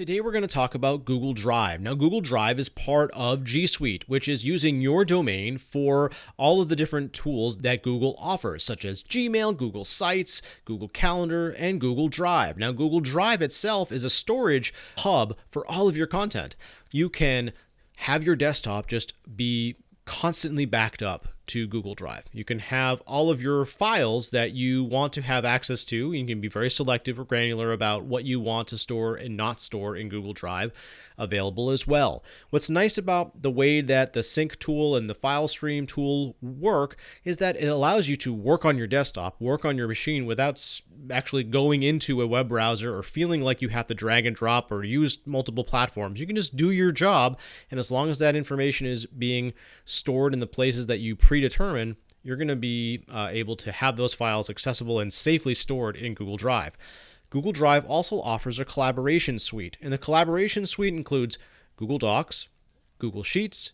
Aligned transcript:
Today 0.00 0.22
we're 0.22 0.32
going 0.32 0.40
to 0.40 0.48
talk 0.48 0.74
about 0.74 1.04
Google 1.04 1.34
Drive. 1.34 1.82
Now, 1.82 1.92
Google 1.92 2.22
Drive 2.22 2.58
is 2.58 2.70
part 2.70 3.10
of 3.12 3.44
G 3.44 3.66
Suite, 3.66 4.08
which 4.08 4.30
is 4.30 4.46
using 4.46 4.80
your 4.80 5.04
domain 5.04 5.58
for 5.58 6.10
all 6.38 6.62
of 6.62 6.70
the 6.70 6.74
different 6.74 7.12
tools 7.12 7.58
that 7.58 7.82
Google 7.82 8.16
offers, 8.18 8.64
such 8.64 8.86
as 8.86 9.02
Gmail, 9.02 9.54
Google 9.58 9.84
Sites, 9.84 10.40
Google 10.64 10.88
Calendar, 10.88 11.50
and 11.50 11.82
Google 11.82 12.08
Drive. 12.08 12.56
Now, 12.56 12.72
Google 12.72 13.00
Drive 13.00 13.42
itself 13.42 13.92
is 13.92 14.02
a 14.02 14.08
storage 14.08 14.72
hub 15.00 15.36
for 15.50 15.70
all 15.70 15.86
of 15.86 15.98
your 15.98 16.06
content. 16.06 16.56
You 16.90 17.10
can 17.10 17.52
have 17.98 18.24
your 18.24 18.36
desktop 18.36 18.86
just 18.86 19.12
be 19.36 19.76
constantly 20.06 20.64
backed 20.64 21.02
up 21.02 21.28
to 21.50 21.66
Google 21.66 21.94
Drive. 21.94 22.24
You 22.32 22.44
can 22.44 22.58
have 22.58 23.00
all 23.02 23.30
of 23.30 23.42
your 23.42 23.64
files 23.64 24.30
that 24.30 24.52
you 24.52 24.84
want 24.84 25.12
to 25.14 25.22
have 25.22 25.44
access 25.44 25.84
to. 25.86 26.12
You 26.12 26.26
can 26.26 26.40
be 26.40 26.48
very 26.48 26.70
selective 26.70 27.18
or 27.18 27.24
granular 27.24 27.72
about 27.72 28.04
what 28.04 28.24
you 28.24 28.40
want 28.40 28.68
to 28.68 28.78
store 28.78 29.14
and 29.16 29.36
not 29.36 29.60
store 29.60 29.96
in 29.96 30.08
Google 30.08 30.32
Drive 30.32 30.72
available 31.18 31.70
as 31.70 31.86
well. 31.86 32.24
What's 32.48 32.70
nice 32.70 32.96
about 32.96 33.42
the 33.42 33.50
way 33.50 33.80
that 33.82 34.14
the 34.14 34.22
sync 34.22 34.58
tool 34.58 34.96
and 34.96 35.08
the 35.08 35.14
file 35.14 35.48
stream 35.48 35.86
tool 35.86 36.34
work 36.40 36.96
is 37.24 37.36
that 37.36 37.56
it 37.56 37.66
allows 37.66 38.08
you 38.08 38.16
to 38.16 38.32
work 38.32 38.64
on 38.64 38.78
your 38.78 38.86
desktop, 38.86 39.40
work 39.40 39.64
on 39.64 39.76
your 39.76 39.86
machine 39.86 40.24
without 40.24 40.82
actually 41.10 41.44
going 41.44 41.82
into 41.82 42.22
a 42.22 42.26
web 42.26 42.48
browser 42.48 42.96
or 42.96 43.02
feeling 43.02 43.42
like 43.42 43.60
you 43.60 43.68
have 43.68 43.86
to 43.86 43.94
drag 43.94 44.24
and 44.26 44.36
drop 44.36 44.72
or 44.72 44.82
use 44.82 45.18
multiple 45.26 45.64
platforms. 45.64 46.20
You 46.20 46.26
can 46.26 46.36
just 46.36 46.56
do 46.56 46.70
your 46.70 46.92
job, 46.92 47.38
and 47.70 47.78
as 47.78 47.92
long 47.92 48.10
as 48.10 48.18
that 48.18 48.36
information 48.36 48.86
is 48.86 49.06
being 49.06 49.52
stored 49.84 50.32
in 50.32 50.40
the 50.40 50.46
places 50.46 50.86
that 50.86 51.00
you 51.00 51.16
predetermine, 51.40 51.96
you're 52.22 52.36
going 52.36 52.48
to 52.48 52.56
be 52.56 53.02
uh, 53.08 53.28
able 53.30 53.56
to 53.56 53.72
have 53.72 53.96
those 53.96 54.12
files 54.12 54.50
accessible 54.50 55.00
and 55.00 55.12
safely 55.12 55.54
stored 55.54 55.96
in 55.96 56.12
Google 56.12 56.36
Drive. 56.36 56.76
Google 57.30 57.52
Drive 57.52 57.86
also 57.86 58.20
offers 58.20 58.58
a 58.58 58.64
collaboration 58.64 59.38
suite, 59.38 59.78
and 59.80 59.92
the 59.92 59.98
collaboration 59.98 60.66
suite 60.66 60.92
includes 60.92 61.38
Google 61.76 61.96
Docs, 61.96 62.48
Google 62.98 63.22
Sheets, 63.22 63.72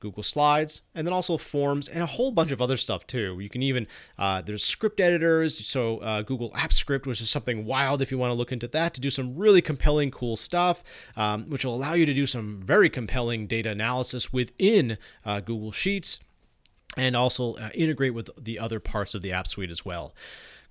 Google 0.00 0.22
Slides, 0.22 0.80
and 0.94 1.06
then 1.06 1.12
also 1.12 1.36
Forms 1.36 1.86
and 1.86 2.02
a 2.02 2.06
whole 2.06 2.32
bunch 2.32 2.50
of 2.50 2.62
other 2.62 2.76
stuff 2.76 3.06
too. 3.06 3.38
You 3.38 3.50
can 3.50 3.62
even 3.62 3.86
uh, 4.18 4.40
there's 4.40 4.64
script 4.64 4.98
editors, 4.98 5.64
so 5.66 5.98
uh, 5.98 6.22
Google 6.22 6.50
Apps 6.52 6.72
Script, 6.72 7.06
which 7.06 7.20
is 7.20 7.28
something 7.28 7.66
wild 7.66 8.00
if 8.02 8.10
you 8.10 8.18
want 8.18 8.30
to 8.30 8.34
look 8.34 8.52
into 8.52 8.68
that 8.68 8.94
to 8.94 9.00
do 9.00 9.10
some 9.10 9.36
really 9.36 9.62
compelling, 9.62 10.10
cool 10.10 10.36
stuff, 10.36 10.82
um, 11.16 11.46
which 11.46 11.64
will 11.64 11.74
allow 11.74 11.92
you 11.92 12.06
to 12.06 12.14
do 12.14 12.26
some 12.26 12.60
very 12.60 12.88
compelling 12.88 13.46
data 13.46 13.70
analysis 13.70 14.32
within 14.32 14.96
uh, 15.24 15.40
Google 15.40 15.72
Sheets, 15.72 16.18
and 16.96 17.16
also 17.16 17.54
uh, 17.54 17.70
integrate 17.74 18.14
with 18.14 18.30
the 18.36 18.58
other 18.58 18.80
parts 18.80 19.14
of 19.14 19.22
the 19.22 19.32
App 19.32 19.46
Suite 19.46 19.70
as 19.70 19.84
well. 19.84 20.14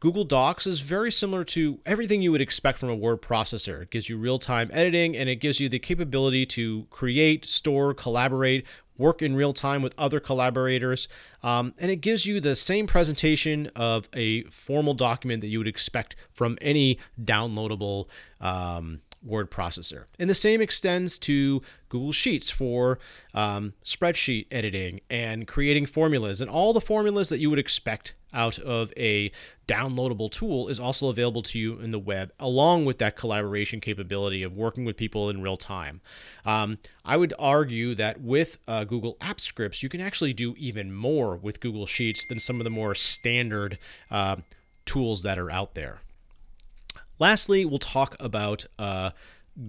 Google 0.02 0.24
Docs 0.24 0.66
is 0.66 0.80
very 0.80 1.12
similar 1.12 1.44
to 1.44 1.80
everything 1.86 2.24
you 2.24 2.32
would 2.32 2.42
expect 2.42 2.80
from 2.80 2.90
a 2.90 2.96
word 2.96 3.22
processor. 3.22 3.84
It 3.84 3.92
gives 3.92 4.10
you 4.10 4.18
real 4.18 4.40
time 4.40 4.72
editing 4.74 5.16
and 5.16 5.30
it 5.30 5.36
gives 5.36 5.60
you 5.60 5.70
the 5.70 5.78
capability 5.78 6.44
to 6.48 6.88
create, 6.90 7.46
store, 7.46 7.94
collaborate, 7.94 8.66
work 8.98 9.22
in 9.22 9.36
real 9.36 9.54
time 9.54 9.84
with 9.84 9.94
other 10.00 10.20
collaborators. 10.20 11.08
Um, 11.44 11.76
and 11.78 11.92
it 11.92 11.98
gives 11.98 12.26
you 12.26 12.40
the 12.40 12.56
same 12.56 12.88
presentation 12.88 13.70
of 13.76 14.10
a 14.14 14.44
formal 14.46 14.96
document 14.96 15.42
that 15.42 15.48
you 15.48 15.60
would 15.60 15.68
expect 15.68 16.16
from 16.34 16.58
any 16.62 16.98
downloadable. 17.24 18.08
Um, 18.40 19.02
word 19.24 19.52
processor. 19.52 20.06
And 20.20 20.30
the 20.30 20.36
same 20.36 20.62
extends 20.62 21.20
to 21.20 21.62
Google 21.90 22.12
Sheets 22.12 22.50
for 22.50 23.00
um, 23.34 23.74
spreadsheet 23.84 24.48
editing 24.50 25.02
and 25.10 25.48
creating 25.48 25.86
formulas. 25.86 26.42
And 26.42 26.50
all 26.50 26.74
the 26.74 26.82
formulas 26.82 27.30
that 27.30 27.40
you 27.40 27.50
would 27.50 27.60
expect 27.60 28.16
out 28.34 28.58
of 28.60 28.94
a 28.96 29.32
downloadable 29.68 30.32
tool 30.32 30.70
is 30.70 30.80
also 30.80 31.10
available 31.10 31.42
to 31.42 31.60
you 31.60 31.80
in 31.80 31.90
the 31.90 32.00
web, 32.00 32.32
along 32.40 32.86
with 32.86 32.98
that 33.00 33.16
collaboration 33.16 33.82
capability 33.82 34.42
of 34.42 34.56
working 34.56 34.86
with 34.86 34.98
people 34.98 35.30
in 35.30 35.42
real 35.42 35.58
time. 35.58 36.02
Um, 36.46 36.78
I 37.04 37.18
would 37.18 37.34
argue 37.38 37.94
that 37.96 38.22
with 38.22 38.58
uh, 38.68 38.86
Google 38.86 39.16
Apps 39.16 39.42
Scripts, 39.42 39.84
you 39.84 39.90
can 39.90 40.02
actually 40.02 40.34
do 40.34 40.56
even 40.58 40.94
more 40.94 41.36
with 41.36 41.60
Google 41.60 41.86
Sheets 41.86 42.26
than 42.26 42.40
some 42.40 42.60
of 42.60 42.64
the 42.64 42.70
more 42.70 42.96
standard 42.96 43.78
uh, 44.10 44.38
tools 44.86 45.24
that 45.24 45.38
are 45.38 45.52
out 45.52 45.76
there. 45.76 46.00
Lastly, 47.22 47.66
we'll 47.66 47.78
talk 47.78 48.16
about 48.20 48.66
uh, 48.80 49.12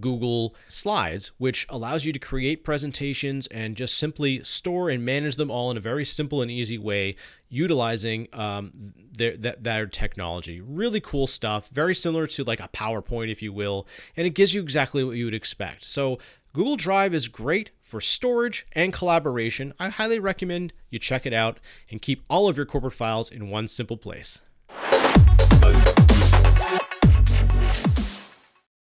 Google 0.00 0.56
Slides, 0.68 1.32
which 1.36 1.66
allows 1.68 2.06
you 2.06 2.12
to 2.14 2.18
create 2.18 2.64
presentations 2.64 3.46
and 3.48 3.76
just 3.76 3.98
simply 3.98 4.42
store 4.42 4.88
and 4.88 5.04
manage 5.04 5.36
them 5.36 5.50
all 5.50 5.70
in 5.70 5.76
a 5.76 5.80
very 5.80 6.06
simple 6.06 6.40
and 6.40 6.50
easy 6.50 6.78
way, 6.78 7.14
utilizing 7.50 8.26
um, 8.32 8.94
their, 9.12 9.36
that, 9.36 9.64
their 9.64 9.86
technology. 9.86 10.62
Really 10.62 10.98
cool 10.98 11.26
stuff, 11.26 11.68
very 11.68 11.94
similar 11.94 12.26
to 12.28 12.42
like 12.42 12.58
a 12.58 12.68
PowerPoint, 12.68 13.30
if 13.30 13.42
you 13.42 13.52
will, 13.52 13.86
and 14.16 14.26
it 14.26 14.30
gives 14.30 14.54
you 14.54 14.62
exactly 14.62 15.04
what 15.04 15.16
you 15.16 15.26
would 15.26 15.34
expect. 15.34 15.84
So, 15.84 16.18
Google 16.54 16.76
Drive 16.76 17.12
is 17.12 17.28
great 17.28 17.70
for 17.82 18.00
storage 18.00 18.64
and 18.72 18.94
collaboration. 18.94 19.74
I 19.78 19.90
highly 19.90 20.18
recommend 20.18 20.72
you 20.88 20.98
check 20.98 21.26
it 21.26 21.34
out 21.34 21.58
and 21.90 22.00
keep 22.00 22.24
all 22.30 22.48
of 22.48 22.56
your 22.56 22.64
corporate 22.64 22.94
files 22.94 23.30
in 23.30 23.50
one 23.50 23.68
simple 23.68 23.98
place. 23.98 24.40